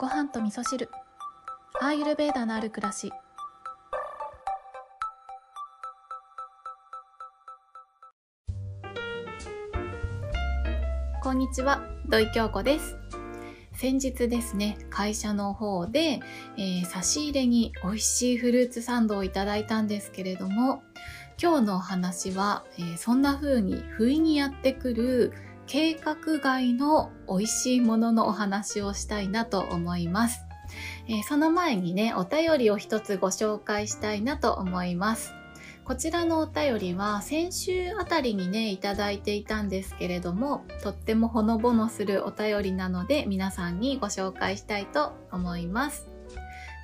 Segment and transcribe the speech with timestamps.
[0.00, 0.88] ご飯と味噌汁。
[1.78, 3.12] アーユルベーダのある暮らし。
[11.22, 12.96] こんにちは土井京子です。
[13.74, 16.20] 先日ですね会社の方で、
[16.56, 20.82] えー、差し入れに美味しいフルーツサンドをいただいたんですけれども
[21.40, 25.32] 今日のお話は、えー、そんな風に不意にやってくる
[25.70, 30.44] 計画外の美味しいもののお話をしたいなと思います。
[31.06, 35.32] えー、その前にね、お便りを一つご紹介したいなと思います。
[35.84, 46.08] こちらのお便りは先週あたりにね、いただいていたんですけれども、とってもほのぼのするお便りなので皆さんにご紹介したいと思います。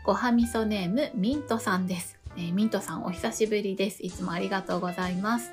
[0.05, 2.21] ごはみそネームミントさんです。
[2.37, 4.05] えー、ミントさんお久しぶりです。
[4.05, 5.51] いつもありがとうございます。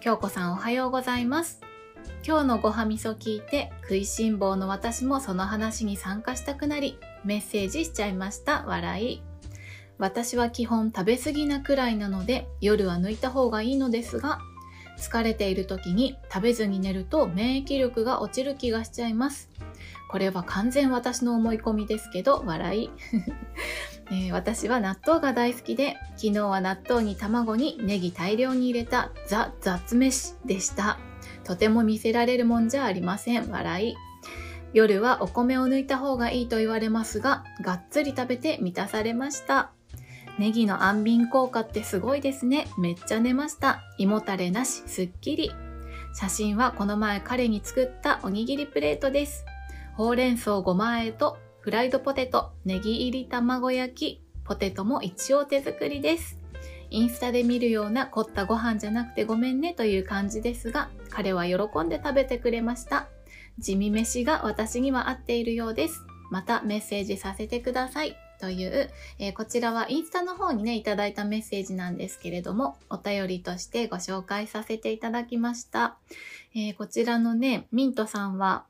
[0.00, 1.69] 京子さんおはようございます。
[2.26, 8.64] 今日のごはみそ聞いて食いしん坊の私もその話に参加したくなりメッセージしちゃいました。
[8.66, 9.22] 笑い。
[9.98, 14.40] 私は基本食べ過ぎなくらいなので夜は抜いた方がいいのですが
[14.96, 19.50] 疲れている時に食べずに寝ると免疫力が落ちる気がしちゃいます。
[20.10, 22.90] これは完全私の思い込みですけど笑い、
[24.10, 30.98] えー、私は納豆が大好きで昨日は納豆に卵にネギ大量に入れたザ・雑飯でした。
[31.50, 33.50] とても見せられるもんじゃありません。
[33.50, 33.96] 笑い。
[34.72, 39.72] 夜はお米を抜いた方がいいと言われますが、がっつり食べて満たされました。
[40.38, 42.68] ネギの安眠効果ってすごいですね。
[42.78, 43.82] めっちゃ寝ました。
[43.98, 45.50] 胃もたれなし、すっきり。
[46.14, 49.44] 写真はこの前彼に作ったおにぎりプレートです。
[49.96, 56.39] ほうれん草ごまあえとフライドポテト、ネギ入り卵焼き、ポテトも一応手作りです。
[56.90, 63.08] インスタで見るような凝ったご飯じゃなくてごめんねという感じですが、彼は喜んで食べてくれました。
[63.58, 66.04] 地味飯が私には合っているようです。
[66.30, 68.16] またメッセージさせてください。
[68.40, 75.98] という、えー、こちらはインスタの方にね、いただいたメッセージなんですけれども、お便りとしてご紹介させていただきました。
[76.54, 78.64] えー、こちらのね、ミントさんは、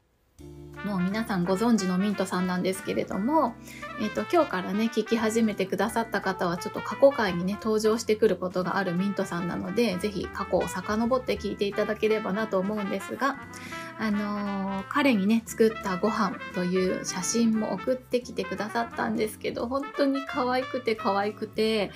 [0.85, 3.55] もう皆さんご存知のミントさんなんですけれども、
[4.01, 13.39] えっ、ー、と、今日からね、聞き始めてくださった方は、ちょっと過去回にね、登場してくることがあるミントさんなので、ぜひ過去を遡って聞いていただければなと思うんですが、
[13.99, 21.91] あのー、彼にね、作ったご飯という写真も送ってきてくださったんですけど、本当に可愛くて可愛くて、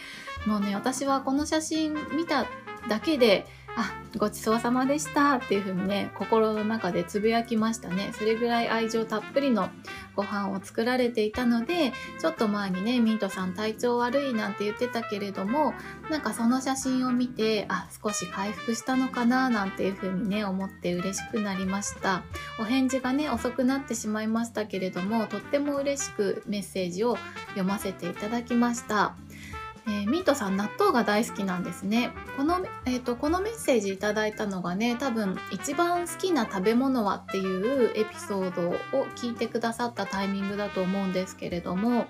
[0.46, 2.44] もうね、私はこの写真見た
[2.88, 8.12] だけで、あ、ごちそうさまでしたっていう風にね、心の中でつぶやきましたね。
[8.16, 9.68] それぐらい愛情たっぷりの
[10.14, 15.74] ご飯を作られていたので、ちょっと前にね、ミントさん体調悪いなんて言ってたけれども、
[16.08, 22.22] なんかその写真を見て、あ、少し回復したのかななんていう風にね、思って嬉しくなりました。
[22.60, 27.16] お返事がね、遅くなってしまいましたけれども、とっても嬉しくメッセージを
[27.48, 29.16] 読ませていただきました。
[29.86, 32.10] えー、ミントさん納豆が大好きなんですね。
[32.36, 38.76] この,、えーと、このメッセージいただいたのがね多分一番好きな食べ物はっていうエピソードを
[39.16, 42.06] 聞いてくださったタイミングだと思うんですけれども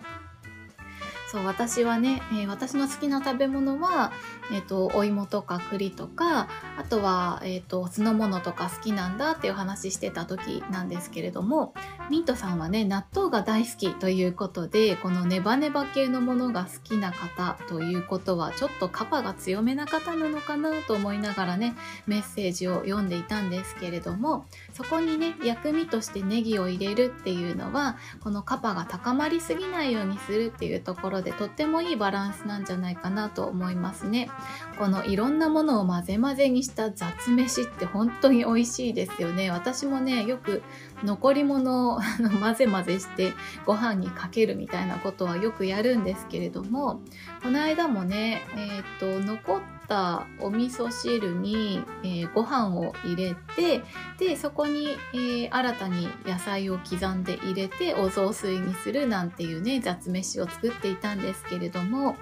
[1.35, 4.13] そう私はね、えー、私の好きな食べ物は、
[4.53, 6.47] えーと、お芋とか栗とか
[6.79, 11.75] あとは、えーと、酢の物とか好きなんだっていう話してた時なんですけれども
[12.09, 21.75] ミントさんはね納豆が大好きということでこのネバネバ系のものが好きな方ということはちょっとカパが強めな方なのかなと思いながらね
[22.07, 34.31] メッセージを読んでいたんですけれどもそこにね薬味としてネギを入れるっていうのはこのカパが高まりすぎないようにするっていうところででとってもいいバランスなんじゃないかなと思いますね。
[34.79, 39.51] このいろんなものを混ぜ混ぜにした雑飯って本当に美味しいですよね。
[39.51, 40.63] 私もねよく
[41.03, 42.01] 残り物を
[42.41, 43.33] 混ぜ混ぜして
[43.67, 47.01] ご飯にかけるみたいなことはよくやるんですけれども
[47.43, 53.83] この間もねえっ、と残ったお味噌汁に、えー、ご飯を入れて
[54.19, 62.17] でそこに、えー、新たに野菜を刻んで入れてお雑炊にするなんていうね雑飯を作っていたんですけれども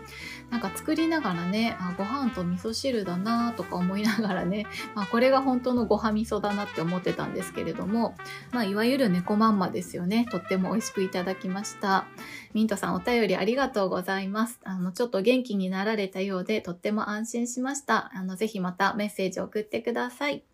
[0.50, 8.14] なんか作りながらねあご飯と味噌汁だなとか思いながらね、 まあ、これが本当のご飯味噌だなって思ってたんですけれども、
[8.52, 10.26] まあ、いわゆる猫まんまですよね。
[10.30, 12.06] とっても美味しくいただきました。
[12.54, 14.60] ミントさんお便りありがとうございます。
[14.64, 18.10] あのちょっと元気になられたようでとっても安心しました。
[18.14, 20.44] あの、ぜひまたメッセージを送ってください。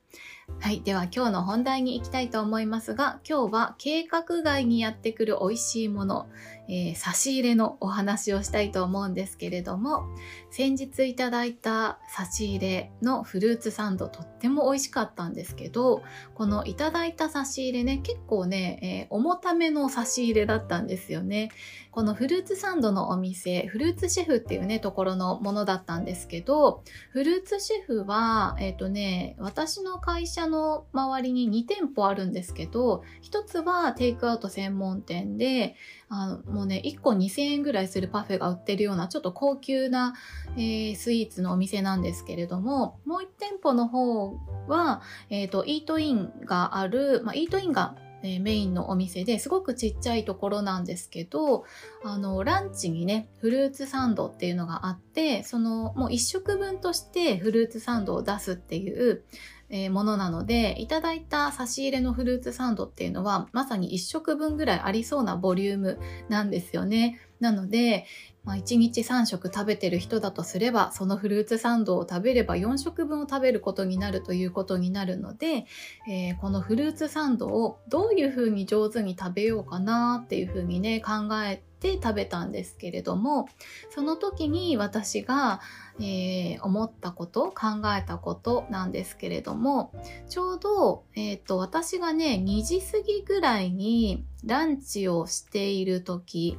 [0.61, 0.81] はい。
[0.81, 6.29] では今日の本題に行きたいと思いますが、今日は計画外にやってくる美味しいもの、
[6.69, 10.05] えー、差し入れのお話をしたいと思うんですけれども、
[10.51, 16.03] 先日いただいた差し入れのフルーツサンドとっても美味しかったんですけど、
[16.35, 21.51] このいただいた差し入れね、結構ね、えー、重ための差し入れだったんですよね。
[21.91, 35.75] このフルーツサンドのお店、フルーツシェフっていうね、ところのものだったんですけど、フルーツシェフは、えっ、ー、とね、私の会社の周りに2店舗あるんですけど、1つはテイクアウト専門店で、
[36.09, 40.15] あのもうね、1個2000円ぐらいするパフェが売ってるような、ちょっと高級な、
[40.57, 44.35] えー、スイーツのお店なんですけれども、もう1店舗の方
[44.67, 45.01] は、
[45.31, 47.95] えっ、ー、と、イートインがある、まあ、イートインが
[48.25, 51.65] えメインのお店ですごくちっちゃいところなんですけど
[52.03, 59.23] あのランチにねフルーツサンドっていうのがあってそのもう1食分としてフルーツサンドを出すっていう
[59.71, 65.99] えものなので、いただいた差し入れのフルーツサンドっていうのは、まさに1食分ぐらいありそうなボリューム
[66.29, 67.21] なんですよね。
[67.41, 68.07] なので、
[68.45, 75.67] まあ、1日3食食べてる人だとすれば、そのフルーツサンドを食べれば4食分を食べることになるということになるので、
[76.09, 83.49] えー、このフルーツサンドをどういうふうに上手に食べようかなっていうふうにね、考えて食べたんですけれども、
[83.91, 85.61] その時に私が、
[86.01, 89.93] えー、思ったこと考えたことなんですけれども
[90.29, 96.57] ちょうど、えーと、私がね2時過ぎぐらいにランチをしている時、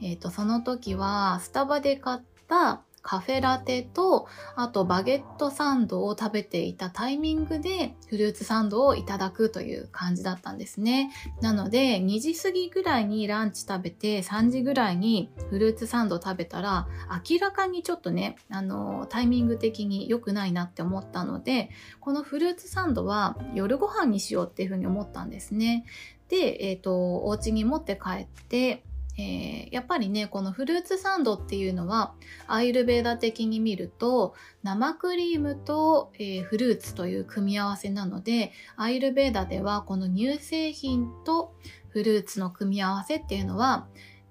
[0.00, 11.10] えーとその時はスタバで買ったカフェラテと、あとバゲットサンドを食べていたタイミングでフルーツサンドをいただくという感じだったんですね。
[11.40, 16.86] なので、2時過ぎぐらいにランチ食べて、3時ぐらいにフルーツサンド食べたら、
[17.30, 21.70] 明らかにちょっとね、あの、タイミング的に良くないなって思ったので、
[22.00, 25.86] このフルーツサンドは夜ご飯にしようっていうふうに思ったんですね。
[26.28, 28.84] で、えっ、ー、と、お家に持って帰って、
[29.18, 32.14] えー、やっぱりねこのフルーツサンドっていうのは
[32.46, 41.52] アイルベーダ的に見ると生クリームと、えー、フルーツという組み合わせなのでアイルベーダではこの乳製品と
[41.88, 43.88] フルーツの組み合わせっていうのは、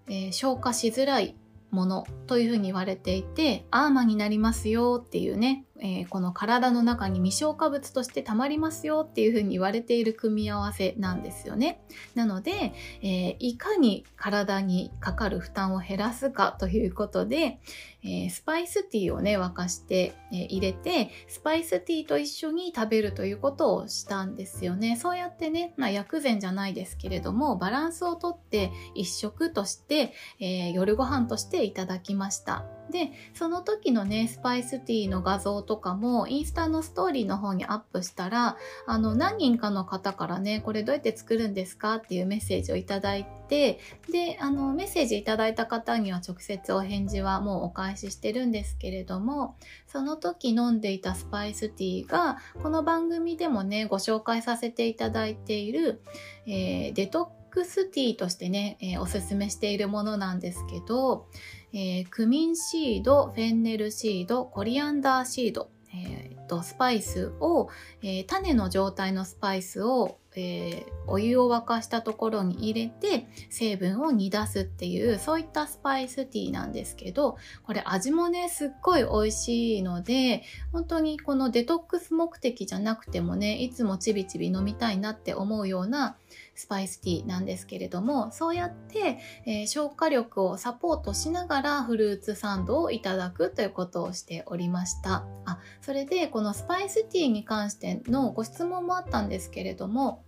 [0.07, 1.35] えー、消化しづらい
[1.69, 11.81] ものというふうに言われていてアーマになりますよっていうねえー、この体の中に未消化物としてたまりますよっていうふうに言われている組み合わせなんですよね。
[12.15, 17.59] なので、えー、いかに体にかかる負担を減らすかということで、
[18.03, 24.95] えー、スパイスティーをね沸かして、え入れてスパイスティーと一緒に食べるということをしたんですよね。
[24.95, 32.76] そうやってね、まあ、薬膳じゃないですけれどもバランスをとって一食として、え夜ご飯としていただきました。
[32.91, 41.95] でその時のねスパイスティーの画像とかもインスタのストーリーの方にアップしたらあの何人かの方からねこれどうやって作るんですか？
[41.95, 43.79] っていうメッセージをいただいて
[44.11, 49.55] であのメッセージいただいた方には直接お返事はもうお返ししてるんですけれども
[49.87, 56.01] その時飲んでいたスパイスティーがこの番組でもねご紹介させていただいている、
[56.45, 61.27] えー、デトックスティーとしてね、えー、おすすめしているものなんですけど
[61.73, 67.69] えー、クミンシード、フェンネルシード、コリアンダーシード、えー、とスパイスを、
[68.01, 86.17] えー、種の状態のスパイスを、え、お湯を沸かしたところに入れて成分を煮出すっていうそういったスパイスティーなんですけどこれ味もねすっごい美味しいので本当にこのデトックス目的じゃなくてもねいつもちびちび飲みたいなって思うような
[86.57, 95.23] スパイスティーなんですけれどもそうやって、えー、消化力をサポートしながらフルーツサンドをいただくということをしておりました。
[95.45, 100.23] あそれでこのスパイスティーに関してのご質問もあったんですけれども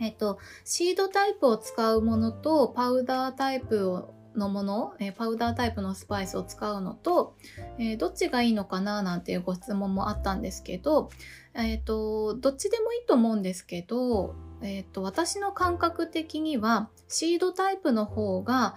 [0.00, 7.36] えっと、シードタイプを使うものとパウダータイプをのもの、えパウダータイプのスパイスを使うのと、
[7.78, 11.10] えー、どっちがいいのかななんていうご質問もあったんですけど、
[11.54, 18.76] えっ、ー、と、どっちでもいいと思うんですけど、えっ、と、私の感覚的には、シードタイプの方が、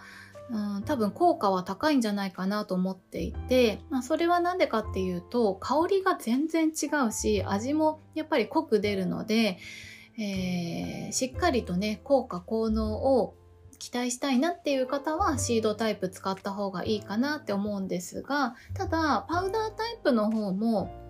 [0.51, 9.57] うん、多分効果は高いんじゃないかなと思っていて、まあ、それは何でかっていうと香りが全然違うし味もやっぱり濃く出るので、
[10.19, 13.33] えー、しっかりとね効果効能を
[13.79, 21.04] 期待したいなっていう方はシードタイプ使った方がいいかなって思うんですがただパウダータイプの方も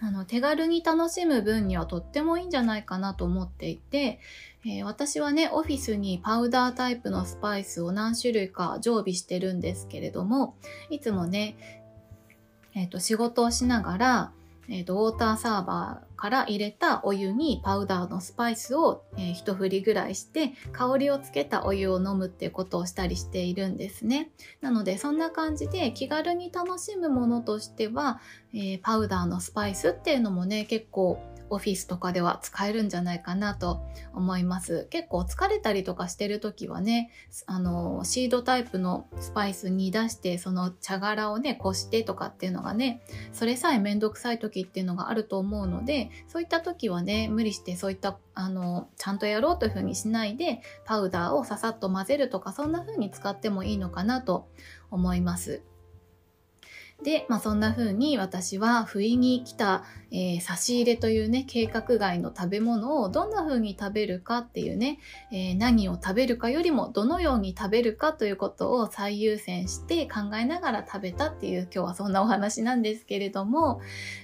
[0.00, 4.20] あの手軽に楽しむ分にはとってもいいんじゃないかなと思っていて、
[4.64, 10.56] えー、私はねオフィスにパウダータイプのスパイスを何種類か常備してるんですけれども
[10.90, 11.56] いつもね、
[12.74, 14.32] えーと、仕事をしながら
[14.68, 24.30] えーと、ウォーターサーバーから入れたお湯にパウダーのスパイスを、えー、一振りぐらいして香りをつけたお湯を飲むっていうことをしたりしているんですね。
[24.60, 28.20] なのでそんな感じで気軽に楽しむものとしては、
[28.54, 33.82] えー、パウダーのスパイスっていうのもね結構オフィスとかでは使えるんじゃないかなと
[34.12, 34.86] 思います。
[34.90, 37.10] 結構疲れたりとかしてる時はね、
[37.46, 54.48] あの、シードタイプのスパイスに出して、その茶殻をね、こしてとかっていうのがね、それさえめんどくさい時っていうのがあると思うので、そういった時はね、無理してそういった、あの、ちゃんとやろうというふうにしないで、パウダーをささっと混ぜるとか、そんな風に使ってもいいのかなと
[54.90, 55.62] 思います。
[57.02, 64.98] で、まあ、そんな風に私は不意に来た、えー、差し入れというね計画外の食べ物をどんな風に食べるかっていうね、
[65.32, 73.80] えー、何を食べるかよりもどのように食べるかということを最優先して考えながら食べたっていう今日はそんなお話なんですけれども、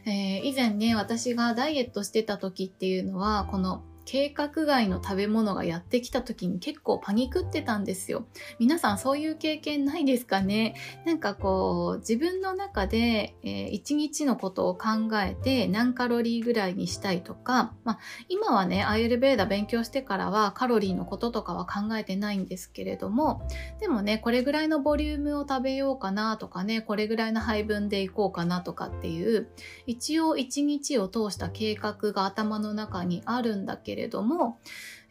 [0.06, 8.26] えー、以前ね私がダイエットしてた時っていうのはこの計画外の食べ物がやってきた時に結構パニクってたんですよ。
[8.58, 10.74] 皆さんそういう経験ないですかね？
[11.06, 14.88] なんかこう自分の中で、えー、一日のことを考
[15.24, 17.98] えて何カロリーぐらいにしたいとか、まあ、
[18.28, 23.48] 今はねアイルベーダ勉強してからはカロリーのこととかは考えてないんですけれども
[23.78, 29.46] でもねこれぐらいのボリュームを食べようかなとかねこれぐらいの配分でいこうかなとかっていう
[29.86, 34.58] 一応一日を通した計画が頭の中にあるんだけれどれども、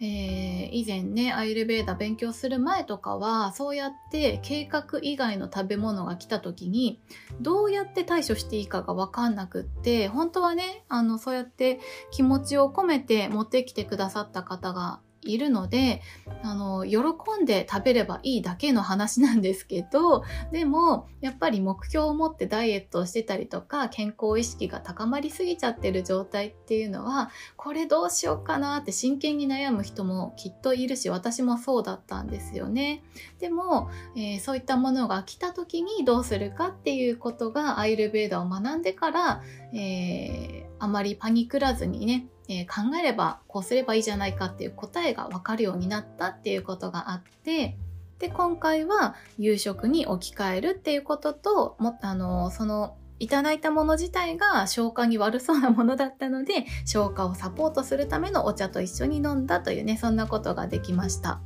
[0.02, 7.02] えー、以前ねアイルベーダ勉強する前とかはそうやって計画以外の食べ物が来た時に
[7.42, 11.80] どうやって対処していいかが分かんなくって本当はねあのそうやって
[12.12, 15.02] 気持ちを込めて持ってきてくださった方が
[15.34, 16.02] いるので
[16.44, 17.00] あの喜
[17.42, 33.04] んで食べればいいだけの話なんですけど でもやっぱり目標を持ってダイエットをしてたりとか健康意識が高まりすぎちゃってる状態っていうのはこれどうしようかなって真剣に悩む人もきっといるし私もそうだったんですよね。
[33.40, 39.42] でも、えー、そういったものが来た時にどうするかっていうことがアイルベーダを学んでから、
[39.74, 47.78] えー、あまりパニクらずにねえー、考えればこうすればいいじゃないかっていう答えが分かるようになったっていうことがあって
[48.18, 61.42] で今回は夕食に置き換えるっていうことともあのそのいただいたもの自体が消化に悪そうなものだったので 消化をサポートするためのお茶と一緒に飲んだというねそんなことができました。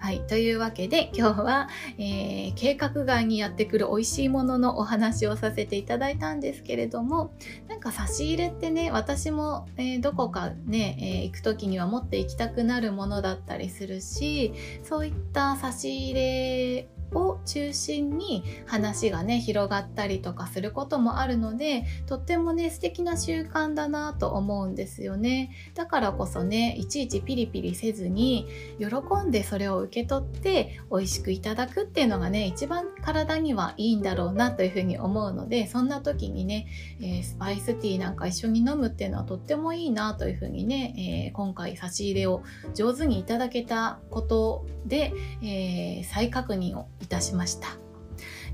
[0.00, 0.20] はい。
[0.28, 1.68] というわけで今日は、
[1.98, 7.32] えー、計画外にやってくる美味しいもののお話をさせていただいたんですけれども、
[7.68, 14.52] なんか差し入れってね、私も、えー、どこかね、えー、行く時には持って行きたくなるものだったりするし、
[14.84, 25.50] そういった差し入れを中心に話がね広がったりとかすることもあるのでとってもね素敵な習慣だなと思うんですよね。
[25.74, 28.46] だからこそねいちいちピリピリせずに
[28.78, 36.66] 喜んでそれを受け取って美味しくいただくっていうのがね一番体にはいいんだろうなというふうに思うのでそんな時にね、
[37.00, 42.42] えー、スパイスティーなんか一緒に飲むっていうのはとってもいいなというふうにね、えー、今回差し入れを
[42.74, 45.12] 上手にいただけたことで、
[45.42, 47.68] えー、再確認をいたしました。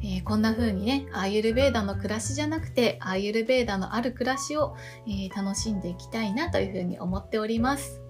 [0.03, 8.01] えー、こんな風にね、アーユルベーダの暮らしじゃなくて、アーユルベーダのある暮らしを、えー、楽しんでいきたいなという風に思っております。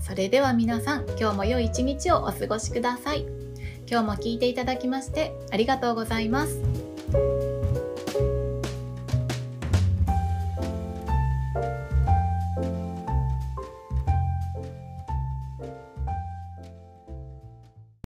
[0.00, 3.26] それでは皆さん、今日も良い一日をお過ごしください。
[3.88, 6.73] 今日も聞いていただきましてありがとうございます。